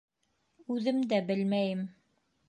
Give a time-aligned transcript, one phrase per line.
[0.75, 1.85] —Үҙем дә белмәйем...